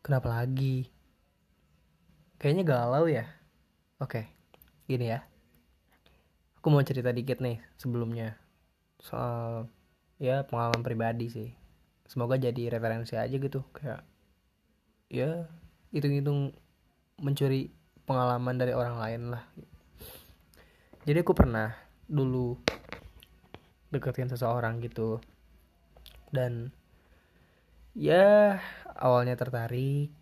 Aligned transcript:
Kenapa 0.00 0.32
lagi? 0.32 0.88
Kayaknya 2.40 2.64
galau 2.64 3.04
ya. 3.04 3.28
Oke, 4.00 4.24
gini 4.88 5.12
ya. 5.12 5.20
Aku 6.56 6.72
mau 6.72 6.80
cerita 6.80 7.12
dikit 7.12 7.44
nih 7.44 7.60
sebelumnya 7.76 8.36
soal 9.00 9.68
ya 10.16 10.44
pengalaman 10.48 10.80
pribadi 10.80 11.28
sih. 11.28 11.48
Semoga 12.08 12.40
jadi 12.40 12.72
referensi 12.72 13.16
aja 13.16 13.32
gitu 13.32 13.60
kayak 13.76 14.00
ya 15.12 15.44
hitung-hitung 15.92 16.56
mencuri 17.20 17.68
pengalaman 18.08 18.56
dari 18.56 18.72
orang 18.72 18.96
lain 18.96 19.22
lah. 19.36 19.44
Jadi 21.04 21.18
aku 21.20 21.36
pernah 21.36 21.76
dulu 22.08 22.56
deketin 23.92 24.32
seseorang 24.32 24.80
gitu 24.80 25.20
dan 26.32 26.72
ya 27.94 28.58
awalnya 28.96 29.34
tertarik. 29.34 30.12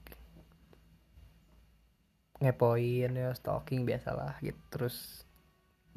Ngepoin 2.38 3.10
ya 3.18 3.34
stalking 3.34 3.82
biasalah 3.82 4.38
gitu. 4.40 4.58
Terus 4.70 5.26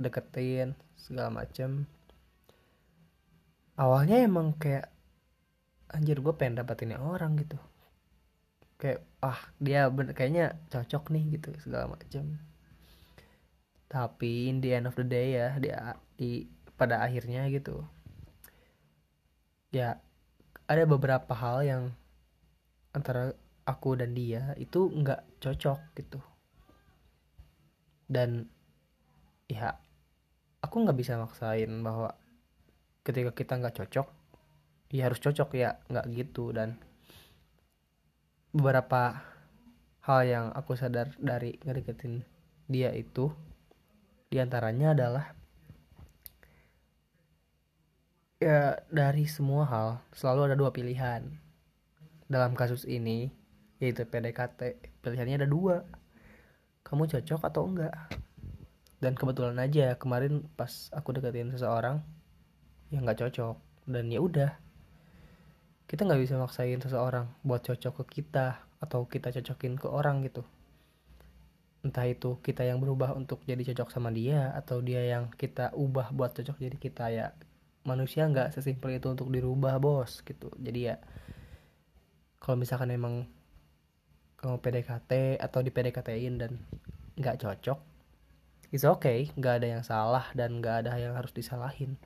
deketin 0.02 0.74
segala 0.98 1.30
macem. 1.30 1.86
Awalnya 3.78 4.26
emang 4.26 4.58
kayak 4.58 4.90
anjir 5.92 6.18
gue 6.20 6.34
pengen 6.34 6.60
dapetin 6.60 6.98
orang 6.98 7.38
gitu. 7.38 7.58
Kayak 8.82 9.06
ah 9.22 9.38
dia 9.62 9.86
bener 9.94 10.18
kayaknya 10.18 10.58
cocok 10.74 11.14
nih 11.14 11.38
gitu 11.38 11.54
segala 11.62 11.94
macem. 11.94 12.42
Tapi 13.92 14.50
in 14.50 14.64
the 14.64 14.74
end 14.74 14.90
of 14.90 14.98
the 14.98 15.06
day 15.06 15.38
ya 15.38 15.54
dia 15.62 16.00
di 16.18 16.50
pada 16.74 17.06
akhirnya 17.06 17.46
gitu. 17.54 17.86
Ya 19.70 20.02
ada 20.72 20.88
beberapa 20.88 21.36
hal 21.36 21.68
yang 21.68 21.84
antara 22.96 23.36
aku 23.68 24.00
dan 24.00 24.16
dia 24.16 24.56
itu 24.56 24.88
nggak 24.88 25.44
cocok 25.44 25.80
gitu. 26.00 26.20
Dan 28.08 28.48
ya 29.52 29.76
aku 30.64 30.76
nggak 30.88 30.96
bisa 30.96 31.20
maksain 31.20 31.68
bahwa 31.84 32.16
ketika 33.04 33.36
kita 33.36 33.60
nggak 33.60 33.84
cocok 33.84 34.08
ya 34.96 35.12
harus 35.12 35.20
cocok 35.20 35.50
ya 35.60 35.76
nggak 35.92 36.08
gitu. 36.16 36.56
Dan 36.56 36.80
beberapa 38.56 39.28
hal 40.08 40.20
yang 40.24 40.46
aku 40.56 40.80
sadar 40.80 41.12
dari 41.20 41.60
ngedeketin 41.68 42.24
dia 42.72 42.96
itu 42.96 43.28
di 44.32 44.40
antaranya 44.40 44.96
adalah 44.96 45.36
ya 48.42 48.82
dari 48.90 49.30
semua 49.30 49.70
hal 49.70 50.02
selalu 50.18 50.50
ada 50.50 50.56
dua 50.58 50.74
pilihan. 50.74 51.22
Dalam 52.26 52.58
kasus 52.58 52.90
ini 52.90 53.30
yaitu 53.78 54.02
PDKT 54.02 54.82
pilihannya 55.06 55.46
ada 55.46 55.50
dua. 55.50 55.86
Kamu 56.82 57.06
cocok 57.06 57.42
atau 57.46 57.70
enggak? 57.70 57.94
Dan 58.98 59.14
kebetulan 59.14 59.62
aja 59.62 59.94
kemarin 59.94 60.42
pas 60.58 60.90
aku 60.90 61.14
deketin 61.14 61.54
seseorang 61.54 62.02
yang 62.90 63.06
nggak 63.06 63.22
cocok. 63.30 63.62
Dan 63.86 64.10
ya 64.10 64.18
udah 64.18 64.58
kita 65.86 66.10
nggak 66.10 66.22
bisa 66.26 66.42
maksain 66.42 66.82
seseorang 66.82 67.30
buat 67.46 67.62
cocok 67.62 68.02
ke 68.02 68.26
kita 68.26 68.58
atau 68.82 69.06
kita 69.06 69.30
cocokin 69.30 69.78
ke 69.78 69.86
orang 69.86 70.26
gitu. 70.26 70.42
Entah 71.86 72.10
itu 72.10 72.42
kita 72.42 72.66
yang 72.66 72.82
berubah 72.82 73.14
untuk 73.14 73.46
jadi 73.46 73.62
cocok 73.70 73.94
sama 73.94 74.10
dia 74.10 74.50
atau 74.58 74.82
dia 74.82 75.06
yang 75.06 75.30
kita 75.38 75.78
ubah 75.78 76.10
buat 76.10 76.34
cocok 76.34 76.58
jadi 76.58 76.78
kita 76.82 77.06
ya 77.14 77.34
manusia 77.84 78.30
nggak 78.30 78.54
sesimpel 78.54 78.98
itu 78.98 79.08
untuk 79.10 79.30
dirubah 79.34 79.82
bos 79.82 80.22
gitu. 80.22 80.54
Jadi 80.58 80.80
ya 80.92 80.96
kalau 82.42 82.58
misalkan 82.58 82.94
emang 82.94 83.26
kamu 84.42 84.58
PDKT 84.58 85.38
atau 85.38 85.62
di 85.62 85.70
PDKT-in 85.70 86.36
dan 86.42 86.52
nggak 87.18 87.38
cocok 87.46 87.92
it's 88.72 88.88
okay 88.88 89.28
nggak 89.36 89.62
ada 89.62 89.68
yang 89.78 89.84
salah 89.84 90.32
dan 90.34 90.64
nggak 90.64 90.88
ada 90.88 90.96
yang 90.98 91.14
harus 91.14 91.36
disalahin. 91.36 92.00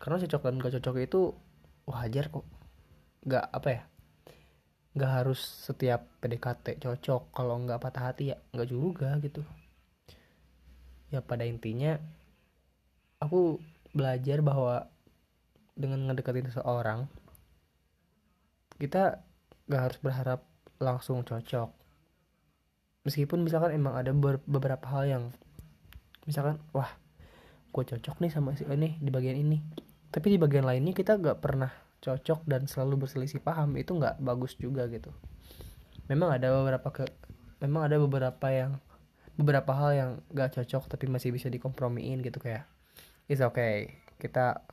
Karena 0.00 0.16
cocok 0.16 0.42
dan 0.48 0.54
nggak 0.56 0.72
cocok 0.80 0.96
itu 1.04 1.20
wajar 1.84 2.32
kok. 2.32 2.46
Nggak 3.28 3.46
apa 3.52 3.68
ya 3.68 3.82
nggak 4.90 5.12
harus 5.22 5.38
setiap 5.38 6.08
PDKT 6.24 6.80
cocok. 6.80 7.30
Kalau 7.36 7.54
nggak 7.62 7.78
patah 7.78 8.10
hati 8.10 8.32
ya 8.34 8.36
nggak 8.50 8.68
juga 8.72 9.20
gitu. 9.20 9.44
Ya 11.12 11.20
pada 11.20 11.44
intinya 11.44 12.00
aku 13.20 13.60
belajar 13.90 14.38
bahwa 14.44 14.86
dengan 15.74 16.06
ngedekatin 16.10 16.50
seseorang 16.50 17.08
kita 18.80 19.20
nggak 19.68 19.82
harus 19.86 19.98
berharap 20.00 20.40
langsung 20.80 21.20
cocok. 21.22 21.68
Meskipun 23.04 23.44
misalkan 23.44 23.76
emang 23.76 23.96
ada 23.96 24.12
beberapa 24.44 24.84
hal 24.88 25.04
yang 25.08 25.24
misalkan 26.24 26.60
wah 26.72 26.88
gue 27.70 27.84
cocok 27.86 28.18
nih 28.18 28.32
sama 28.32 28.56
si 28.56 28.66
ini 28.66 28.96
di 28.98 29.12
bagian 29.12 29.36
ini. 29.36 29.60
Tapi 30.10 30.36
di 30.36 30.38
bagian 30.42 30.66
lainnya 30.66 30.90
kita 30.90 31.22
gak 31.22 31.38
pernah 31.38 31.70
cocok 32.02 32.48
dan 32.48 32.66
selalu 32.66 33.06
berselisih 33.06 33.38
paham 33.44 33.78
itu 33.78 33.94
nggak 33.94 34.18
bagus 34.18 34.58
juga 34.58 34.90
gitu. 34.90 35.14
Memang 36.10 36.34
ada 36.34 36.50
beberapa 36.50 36.88
ke 36.90 37.06
memang 37.62 37.86
ada 37.86 37.96
beberapa 38.00 38.46
yang 38.50 38.80
beberapa 39.38 39.70
hal 39.76 39.90
yang 39.94 40.10
gak 40.34 40.58
cocok 40.58 40.90
tapi 40.90 41.06
masih 41.06 41.30
bisa 41.30 41.46
dikompromiin 41.46 42.20
gitu 42.26 42.42
kayak 42.42 42.66
it's 43.30 43.38
okay. 43.38 44.02
Kita 44.18 44.66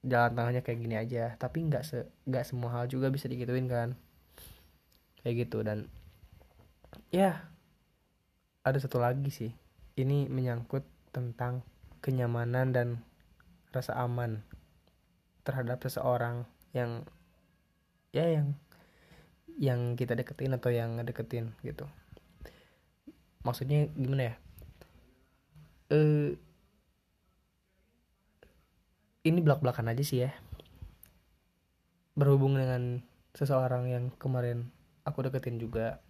jalan 0.00 0.32
tengahnya 0.32 0.64
kayak 0.64 0.80
gini 0.80 0.96
aja. 0.96 1.36
Tapi 1.36 1.68
nggak 1.68 1.84
se 1.84 2.08
nggak 2.24 2.48
semua 2.48 2.72
hal 2.72 2.88
juga 2.88 3.12
bisa 3.12 3.28
digituin 3.28 3.68
kan. 3.68 3.92
Kayak 5.20 5.44
gitu. 5.44 5.60
Dan 5.60 5.92
ya 7.12 7.44
ada 8.64 8.78
satu 8.80 8.96
lagi 8.96 9.28
sih. 9.28 9.52
Ini 10.00 10.32
menyangkut 10.32 10.88
tentang 11.12 11.60
kenyamanan 12.00 12.72
dan 12.72 12.88
rasa 13.68 13.92
aman 14.00 14.40
terhadap 15.44 15.84
seseorang 15.84 16.48
yang 16.72 17.04
ya 18.16 18.24
yang 18.24 18.56
yang 19.58 19.80
kita 19.98 20.16
deketin 20.16 20.56
atau 20.56 20.72
yang 20.72 20.96
ngedeketin 20.96 21.52
gitu. 21.60 21.84
Maksudnya 23.44 23.90
gimana 23.92 24.32
ya? 24.32 24.34
Eh 25.92 26.47
ini 29.26 29.38
belak 29.42 29.62
belakan 29.62 29.90
aja 29.90 30.02
sih 30.02 30.26
ya. 30.26 30.30
Berhubung 32.18 32.58
dengan 32.58 33.02
seseorang 33.34 33.86
yang 33.86 34.04
kemarin 34.18 34.70
aku 35.06 35.22
deketin 35.24 35.62
juga 35.62 36.02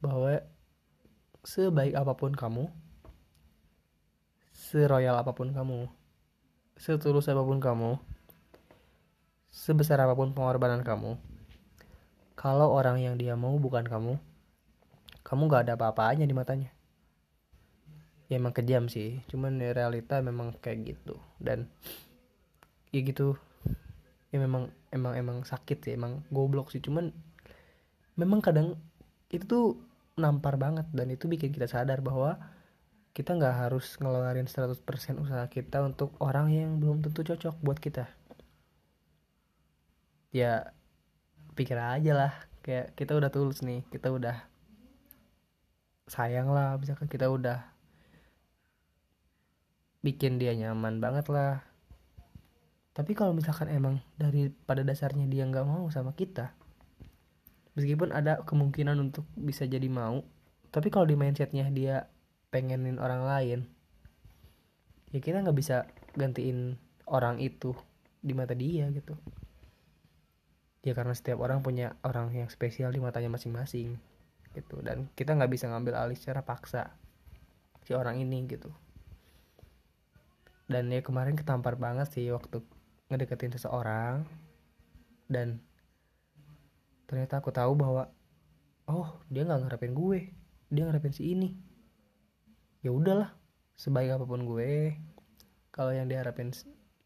bahwa 0.00 0.40
sebaik 1.44 1.94
apa 1.94 2.14
pun 2.14 2.32
kamu 2.32 2.70
seroyal 4.54 5.18
apa 5.18 5.34
pun 5.34 5.50
kamu 5.50 5.90
setulus 6.78 7.26
apa 7.26 7.42
pun 7.42 7.58
kamu 7.58 7.98
sebesar 9.50 9.98
apa 9.98 10.14
pun 10.14 10.30
pengorbanan 10.30 10.86
kamu 10.86 11.18
kalau 12.38 12.70
orang 12.70 13.02
yang 13.02 13.18
dia 13.18 13.34
mau 13.34 13.58
bukan 13.58 13.82
kamu 13.82 14.14
kamu 15.26 15.42
gak 15.50 15.62
ada 15.66 15.74
apa-apanya 15.74 16.22
di 16.22 16.34
matanya 16.34 16.70
ya 18.28 18.36
emang 18.36 18.52
kejam 18.52 18.86
sih. 18.92 19.24
Cuman 19.26 19.56
ya 19.56 19.72
realita 19.72 20.20
memang 20.20 20.52
kayak 20.60 20.94
gitu. 20.94 21.16
Dan 21.40 21.72
ya 22.92 23.00
gitu. 23.00 23.40
Ya 24.28 24.38
memang 24.38 24.68
emang 24.92 25.16
emang 25.16 25.38
sakit 25.48 25.80
sih. 25.80 25.92
Emang 25.96 26.22
goblok 26.28 26.68
sih. 26.70 26.84
Cuman 26.84 27.10
memang 28.20 28.44
kadang 28.44 28.76
itu 29.32 29.44
tuh 29.48 29.66
nampar 30.20 30.60
banget. 30.60 30.84
Dan 30.92 31.08
itu 31.08 31.24
bikin 31.24 31.50
kita 31.50 31.66
sadar 31.66 32.04
bahwa 32.04 32.36
kita 33.16 33.34
nggak 33.34 33.66
harus 33.66 33.96
ngeluarin 33.98 34.46
100% 34.46 34.78
usaha 35.18 35.44
kita 35.50 35.82
untuk 35.82 36.14
orang 36.22 36.52
yang 36.52 36.78
belum 36.78 37.02
tentu 37.02 37.24
cocok 37.24 37.56
buat 37.64 37.80
kita. 37.80 38.06
Ya 40.30 40.76
pikir 41.56 41.80
aja 41.80 42.12
lah. 42.12 42.32
Kayak 42.60 42.92
kita 42.92 43.16
udah 43.16 43.32
tulus 43.32 43.64
nih. 43.64 43.88
Kita 43.88 44.12
udah 44.12 44.44
sayang 46.04 46.52
lah. 46.52 46.76
Misalkan 46.76 47.08
kita 47.08 47.32
udah 47.32 47.77
bikin 50.04 50.38
dia 50.38 50.54
nyaman 50.54 51.02
banget 51.02 51.26
lah. 51.30 51.62
Tapi 52.94 53.14
kalau 53.14 53.30
misalkan 53.30 53.70
emang 53.70 54.02
dari 54.18 54.50
pada 54.50 54.82
dasarnya 54.82 55.30
dia 55.30 55.46
nggak 55.46 55.66
mau 55.66 55.86
sama 55.90 56.14
kita 56.18 56.58
meskipun 57.78 58.10
ada 58.10 58.42
kemungkinan 58.42 58.98
untuk 58.98 59.22
bisa 59.38 59.62
jadi 59.62 59.86
mau 59.86 60.26
tapi 60.74 60.90
kalau 60.90 61.06
di 61.06 61.14
mindsetnya 61.14 61.70
dia 61.70 62.10
pengenin 62.50 62.98
orang 62.98 63.22
lain 63.22 63.60
ya 65.14 65.22
kita 65.22 65.46
nggak 65.46 65.54
bisa 65.54 65.86
gantiin 66.18 66.74
orang 67.06 67.38
itu 67.38 67.72
di 68.18 68.34
mata 68.34 68.52
dia 68.52 68.90
gitu. 68.90 69.14
Ya 70.82 70.92
karena 70.92 71.14
setiap 71.14 71.38
orang 71.40 71.62
punya 71.62 71.94
orang 72.02 72.34
yang 72.34 72.50
spesial 72.50 72.90
di 72.90 73.00
matanya 73.00 73.30
masing-masing 73.32 73.96
gitu. 74.52 74.76
Dan 74.82 75.08
kita 75.14 75.38
nggak 75.38 75.48
bisa 75.48 75.70
ngambil 75.70 75.96
alih 75.96 76.18
secara 76.18 76.42
paksa 76.42 76.92
si 77.86 77.96
orang 77.96 78.20
ini 78.20 78.44
gitu 78.50 78.68
dan 80.68 80.92
ya 80.92 81.00
kemarin 81.00 81.32
ketampar 81.32 81.80
banget 81.80 82.12
sih 82.12 82.28
waktu 82.28 82.60
ngedeketin 83.08 83.56
seseorang. 83.56 84.28
Dan 85.24 85.64
ternyata 87.08 87.40
aku 87.40 87.48
tahu 87.48 87.72
bahwa 87.72 88.12
oh 88.84 89.16
dia 89.32 89.48
nggak 89.48 89.64
ngarepin 89.64 89.96
gue. 89.96 90.20
Dia 90.68 90.84
ngarepin 90.84 91.16
si 91.16 91.32
ini. 91.32 91.56
Ya 92.84 92.92
udahlah 92.92 93.32
sebaik 93.80 94.20
apa 94.20 94.28
pun 94.28 94.44
gue 94.44 94.94
kalau 95.72 95.90
yang 95.96 96.04
diharapin 96.04 96.52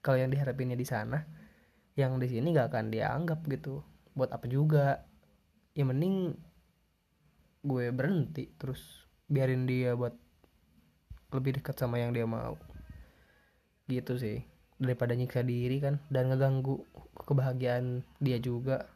kalau 0.03 0.19
yang 0.19 0.35
diharapinnya 0.35 0.75
di 0.75 0.85
sana 0.89 1.23
yang 1.95 2.17
di 2.17 2.25
sini 2.25 2.57
gak 2.57 2.73
akan 2.73 2.89
dianggap 2.89 3.45
gitu. 3.47 3.85
Buat 4.17 4.33
apa 4.33 4.49
juga? 4.49 5.05
Ya 5.77 5.85
mending 5.85 6.35
gue 7.63 7.95
berhenti 7.95 8.51
terus 8.59 9.07
biarin 9.31 9.71
dia 9.71 9.95
buat 9.95 10.19
lebih 11.31 11.63
dekat 11.63 11.79
sama 11.79 12.03
yang 12.03 12.11
dia 12.11 12.27
mau 12.27 12.59
gitu 14.01 14.17
sih. 14.17 14.41
Daripada 14.81 15.13
nyiksa 15.13 15.45
diri 15.45 15.79
kan 15.79 16.01
dan 16.09 16.33
ngeganggu 16.33 16.83
kebahagiaan 17.29 18.03
dia 18.19 18.41
juga. 18.41 18.89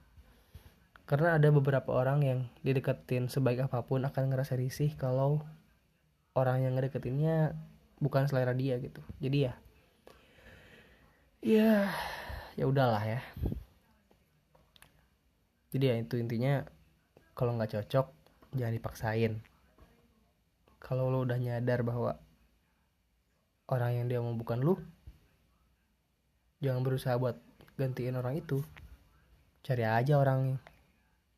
Karena 1.06 1.38
ada 1.38 1.52
beberapa 1.54 1.94
orang 1.94 2.18
yang 2.26 2.38
dideketin 2.66 3.30
sebaik 3.30 3.62
apa 3.62 3.86
pun 3.86 4.02
akan 4.02 4.34
ngerasa 4.34 4.58
risih 4.58 4.90
kalau 4.98 5.46
orang 6.34 6.66
yang 6.66 6.74
ngedeketinnya 6.74 7.54
bukan 8.02 8.26
selera 8.26 8.52
dia 8.52 8.76
gitu. 8.82 8.98
Jadi 9.22 9.46
ya 9.46 9.54
ya 11.46 11.86
ya 12.58 12.64
udahlah 12.66 13.04
ya. 13.06 13.20
Jadi 15.70 15.84
ya 15.86 15.94
itu 16.02 16.18
intinya 16.18 16.66
kalau 17.38 17.54
nggak 17.54 17.76
cocok 17.76 18.10
jangan 18.56 18.74
dipaksain. 18.74 19.32
Kalau 20.82 21.12
lo 21.12 21.22
udah 21.22 21.38
nyadar 21.38 21.86
bahwa 21.86 22.18
orang 23.66 23.98
yang 23.98 24.06
dia 24.06 24.18
mau 24.22 24.34
bukan 24.34 24.62
lu 24.62 24.78
jangan 26.62 26.82
berusaha 26.82 27.14
buat 27.20 27.36
gantiin 27.76 28.16
orang 28.16 28.40
itu. 28.40 28.64
Cari 29.60 29.84
aja 29.84 30.16
orang 30.16 30.56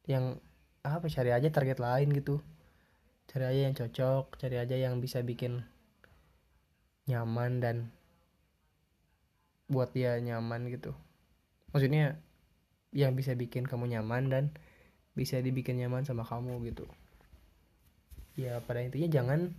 yang 0.06 0.38
apa 0.86 1.10
cari 1.10 1.34
aja 1.34 1.48
target 1.50 1.80
lain 1.82 2.08
gitu. 2.14 2.40
Cari 3.28 3.44
aja 3.44 3.60
yang 3.68 3.74
cocok 3.76 4.38
cari 4.40 4.56
aja 4.56 4.76
yang 4.78 5.02
bisa 5.02 5.20
bikin 5.20 5.64
nyaman 7.08 7.60
dan 7.60 7.76
buat 9.68 9.92
dia 9.92 10.16
nyaman 10.20 10.68
gitu. 10.72 10.96
Maksudnya 11.72 12.16
yang 12.96 13.12
bisa 13.12 13.36
bikin 13.36 13.68
kamu 13.68 13.92
nyaman 13.98 14.32
dan 14.32 14.44
bisa 15.12 15.42
dibikin 15.42 15.76
nyaman 15.76 16.08
sama 16.08 16.24
kamu 16.24 16.72
gitu. 16.72 16.88
Ya 18.38 18.62
pada 18.64 18.80
intinya 18.80 19.10
jangan 19.10 19.52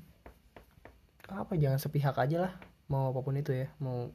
apa 1.34 1.54
jangan 1.58 1.78
sepihak 1.82 2.18
aja 2.18 2.50
lah. 2.50 2.54
Mau 2.90 3.14
apa 3.14 3.22
pun 3.22 3.38
itu 3.38 3.54
ya 3.54 3.70
mau 3.78 4.10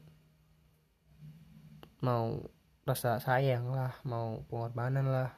mau 2.03 2.43
rasa 2.85 3.17
sayang 3.17 3.71
lah 3.71 3.95
mau 4.05 4.43
pengorbanan 4.51 5.07
lah. 5.07 5.31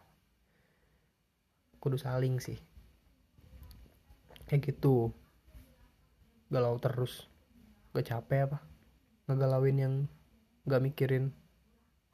Kudu 1.77 1.95
saling 1.95 2.41
sih. 2.41 2.57
Kayak 4.49 4.73
gitu. 4.75 5.13
Galau 6.49 6.81
terus. 6.81 7.29
Gak 7.93 8.09
capek 8.09 8.49
apa? 8.49 8.59
Ngegalauin 9.29 9.77
yang 9.77 9.93
gak 10.67 10.83
mikirin 10.83 11.31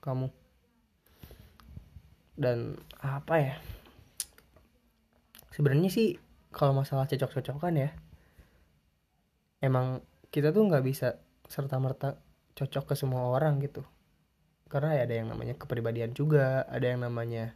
kamu. 0.04 0.30
Dan 2.36 2.78
apa 3.02 3.36
ya? 3.40 3.56
Sebenarnya 5.54 5.90
sih 5.90 6.18
kalau 6.54 6.78
masalah 6.78 7.10
cocok-cocokan 7.10 7.78
ya 7.78 7.90
emang 9.64 10.04
kita 10.28 10.52
tuh 10.52 10.68
nggak 10.68 10.84
bisa 10.84 11.24
serta 11.48 11.80
merta 11.80 12.20
cocok 12.60 12.92
ke 12.92 12.96
semua 13.00 13.32
orang 13.32 13.64
gitu. 13.64 13.88
Karena 14.68 15.00
ya 15.00 15.08
ada 15.08 15.16
yang 15.16 15.32
namanya 15.32 15.56
kepribadian 15.56 16.12
juga 16.12 16.68
ada 16.68 16.84
yang 16.84 17.00
namanya 17.08 17.56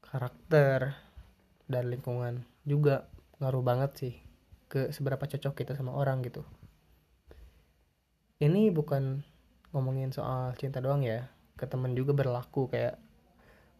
karakter 0.00 0.96
dan 1.68 1.84
lingkungan 1.92 2.48
juga 2.64 3.06
ngaruh 3.38 3.62
banget 3.62 3.90
sih 4.00 4.14
ke 4.72 4.88
seberapa 4.94 5.22
cocok 5.22 5.52
kita 5.52 5.72
sama 5.76 5.92
orang 5.92 6.24
gitu. 6.24 6.46
Ini 8.40 8.72
bukan 8.72 9.20
ngomongin 9.76 10.16
soal 10.16 10.56
cinta 10.56 10.80
doang 10.80 11.04
ya 11.04 11.28
ke 11.60 11.68
temen 11.68 11.92
juga 11.92 12.16
berlaku 12.16 12.72
kayak 12.72 12.96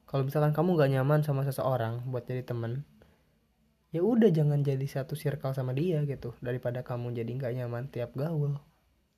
kalau 0.04 0.26
misalkan 0.26 0.52
kamu 0.52 0.76
gak 0.76 0.90
nyaman 0.90 1.22
sama 1.22 1.46
seseorang 1.46 2.02
buat 2.10 2.26
jadi 2.26 2.42
temen 2.42 2.82
ya 3.90 4.06
udah 4.06 4.30
jangan 4.30 4.62
jadi 4.62 4.86
satu 4.86 5.18
circle 5.18 5.54
sama 5.54 5.74
dia 5.74 6.02
gitu. 6.06 6.34
Daripada 6.38 6.86
kamu 6.86 7.10
jadi 7.14 7.30
nggak 7.34 7.52
nyaman 7.58 7.90
tiap 7.90 8.14
gaul. 8.14 8.58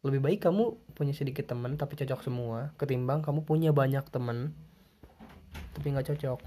Lebih 0.03 0.21
baik 0.25 0.41
kamu 0.49 0.81
punya 0.97 1.15
sedikit 1.15 1.47
temen 1.47 1.77
tapi 1.79 1.95
cocok 1.95 2.21
semua 2.25 2.73
ketimbang 2.81 3.23
kamu 3.23 3.45
punya 3.47 3.71
banyak 3.71 4.03
temen 4.09 4.57
tapi 5.77 5.87
nggak 5.93 6.09
cocok. 6.17 6.41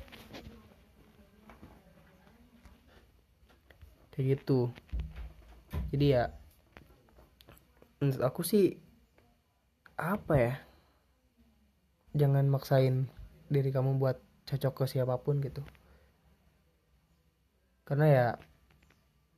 Kayak 4.18 4.25
gitu. 4.42 4.74
Jadi 5.94 6.06
ya 6.18 6.33
menurut 8.01 8.22
aku 8.25 8.42
sih 8.42 8.81
apa 9.95 10.33
ya? 10.33 10.54
Jangan 12.16 12.50
maksain 12.50 13.06
diri 13.54 13.69
kamu 13.69 14.01
buat 14.01 14.18
cocok 14.50 14.74
ke 14.74 14.86
siapa 14.98 15.22
pun 15.22 15.38
gitu 15.45 15.62
karena 17.85 18.05
ya 18.09 18.27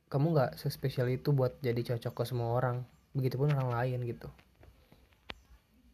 kamu 0.08 0.32
nggak 0.32 0.52
sespesial 0.56 1.06
itu 1.12 1.36
buat 1.36 1.60
jadi 1.60 1.84
cocok 1.84 2.12
ke 2.16 2.24
semua 2.24 2.56
orang 2.56 2.80
begitupun 3.12 3.52
orang 3.52 3.70
lain 3.76 4.08
gitu. 4.08 4.28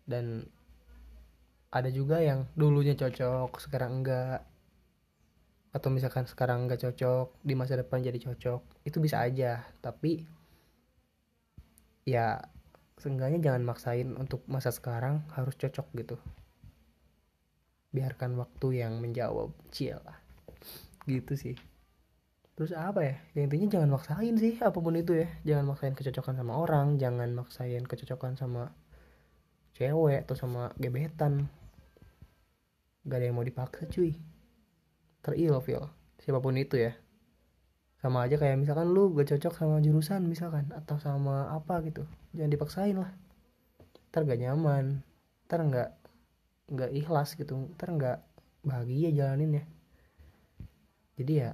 Dan 0.07 0.47
ada 1.75 1.91
juga 1.91 2.23
yang 2.23 2.47
dulunya 2.55 2.95
cocok 2.95 3.59
sekarang 3.59 4.01
enggak. 4.03 4.47
Atau 5.75 5.91
misalkan 5.91 6.31
sekarang 6.31 6.71
enggak 6.71 6.87
cocok 6.87 7.35
di 7.43 7.59
masa 7.59 7.75
depan 7.75 7.99
jadi 7.99 8.23
cocok 8.23 8.87
itu 8.87 9.03
bisa 9.03 9.19
aja. 9.19 9.67
Tapi 9.83 10.23
ya 12.07 12.39
seenggaknya 13.03 13.43
jangan 13.43 13.67
maksain 13.67 14.15
untuk 14.15 14.47
masa 14.47 14.71
sekarang 14.71 15.27
harus 15.35 15.59
cocok 15.59 15.91
gitu. 15.99 16.17
Biarkan 17.91 18.39
waktu 18.39 18.79
yang 18.79 19.03
menjawab 19.03 19.51
lah. 20.07 20.19
Gitu 21.11 21.35
sih 21.35 21.74
terus 22.55 22.73
apa 22.75 23.01
ya? 23.03 23.17
Yang 23.35 23.45
intinya 23.51 23.69
jangan 23.79 23.91
maksain 23.95 24.35
sih 24.39 24.55
apa 24.63 24.79
pun 24.79 24.95
itu 24.95 25.13
ya. 25.15 25.29
Jangan 25.43 25.65
maksain 25.75 25.95
kecocokan 25.99 26.35
sama 26.39 26.53
orang 26.59 26.87
jangan 26.99 27.31
maksain 27.35 27.83
kecocokan 27.85 28.39
sama 28.39 28.71
cewek 29.75 30.23
atau 30.27 30.35
sama 30.39 30.71
gebetan. 30.79 31.51
Gak 33.05 33.19
ada 33.21 33.25
yang 33.29 33.37
mau 33.37 33.45
dipaksa 33.45 33.85
cuy. 33.91 34.17
Teril 35.25 35.57
feel 35.61 35.85
siapa 36.23 36.41
pun 36.41 36.57
itu 36.57 36.79
ya. 36.79 36.95
Sama 38.01 38.29
aja 38.29 38.37
kayak 38.37 38.61
misalkan 38.61 38.93
lu 38.93 39.13
gak 39.17 39.35
cocok 39.35 39.53
sama 39.57 39.77
jurusan 39.83 40.25
misalkan 40.25 40.71
atau 40.73 40.97
sama 41.03 41.53
apa 41.53 41.83
gitu. 41.85 42.07
Jangan 42.37 42.53
dipaksain 42.53 42.97
lah. 42.97 43.13
Ntar 44.13 44.25
gak 44.25 44.41
nyaman 44.41 45.05
ntar 45.45 45.61
nggak 45.61 45.91
nggak 46.73 46.91
ikhlas 46.97 47.37
gitu 47.37 47.69
ntar 47.77 47.93
nggak 47.93 48.19
bahagia 48.65 49.13
jalanin 49.13 49.61
ya 49.61 49.65
jadi 51.21 51.33
ya 51.37 51.51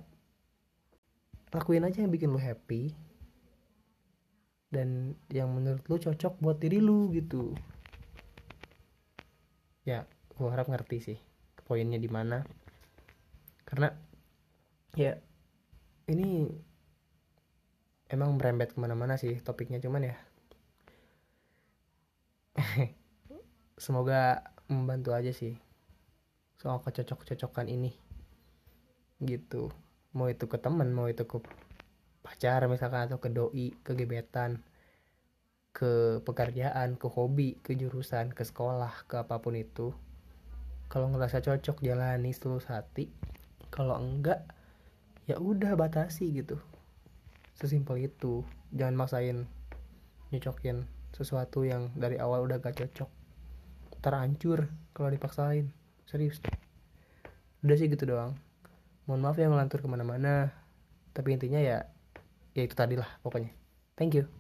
lakuin 1.51 1.87
aja 1.87 2.03
yang 2.03 2.13
bikin 2.13 2.31
lu 2.31 2.41
happy. 2.41 2.95
Dan 4.71 5.19
yang 5.35 5.51
menurut 5.51 5.83
lu 5.91 5.99
cocok 5.99 6.39
buat 6.39 6.63
diri 6.63 6.79
lu 6.79 7.11
gitu. 7.11 7.55
Ya 9.83 10.07
gue 10.39 10.49
harap 10.49 10.71
ngerti 10.71 10.99
sih 11.03 11.19
poinnya 11.67 11.99
di 11.99 12.07
mana. 12.07 12.47
Karena 13.67 13.91
ya 14.95 15.19
ini 16.11 16.51
emang 18.11 18.35
merembet 18.35 18.75
ke 18.75 18.79
mana-mana 18.83 19.15
sih 19.15 19.39
topiknya 19.39 19.79
cuman 19.79 20.11
ya 20.11 20.17
semoga 23.85 24.43
membantu 24.67 25.15
aja 25.15 25.31
sih 25.31 25.55
soal 26.59 26.83
kecocok-cocokan 26.83 27.71
ini 27.71 27.95
gitu 29.23 29.71
mau 30.11 30.27
itu 30.27 30.51
ke 30.51 30.59
teman 30.59 30.91
mau 30.91 31.07
itu 31.07 31.23
ke 31.23 31.39
pacar 32.27 32.67
misalkan 32.67 33.07
atau 33.07 33.23
ke 33.23 33.31
doi 33.31 33.71
ke 33.87 33.95
gebetan 33.95 34.63
ke 35.71 36.19
pekerjaan 36.27 36.99
ke 36.99 37.07
hobi 37.07 37.63
ke 37.63 37.79
jurusan 37.79 38.35
ke 38.35 38.43
sekolah 38.43 39.07
ke 39.07 39.23
apa 39.23 39.39
pun 39.39 39.55
itu. 39.55 39.95
Kalau 40.91 41.07
ngerasa 41.15 41.39
cocok 41.39 41.79
jalani 41.87 42.35
seluruh 42.35 42.63
hati. 42.67 43.07
Kalau 43.71 43.95
enggak 43.95 44.43
ya 45.31 45.39
udah 45.39 45.79
batasi 45.79 46.35
gitu. 46.35 46.59
Sesimpel 47.55 48.11
itu. 48.11 48.43
Jangan 48.75 48.99
maksain 48.99 49.47
nyocokin 50.35 50.91
sesuatu 51.15 51.63
yang 51.63 51.95
dari 51.95 52.19
awal 52.19 52.43
udah 52.43 52.59
gak 52.59 52.75
cocok. 52.83 53.11
Terancur 54.03 54.67
kalau 54.91 55.15
dipaksain. 55.15 55.71
Serius. 56.11 56.43
Udah 57.63 57.79
sih 57.79 57.87
gitu 57.87 58.11
doang 58.11 58.50
mohon 59.11 59.27
maaf 59.27 59.35
ya 59.35 59.51
ngelantur 59.51 59.83
ke 59.83 59.89
mana-mana. 59.91 60.55
Tapi 61.11 61.35
intinya 61.35 61.59
ya 61.59 61.91
ya 62.55 62.63
itu 62.63 62.79
tadi 62.79 62.95
lah 62.95 63.11
pokoknya. 63.27 63.51
Thank 63.99 64.15
you 64.15 64.40